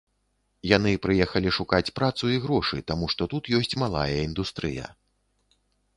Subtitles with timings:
[0.69, 4.85] Яны прыехалі шукаць працу і грошы, таму што тут ёсць малая індустрыя.